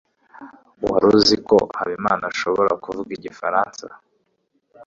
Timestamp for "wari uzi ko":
0.89-1.57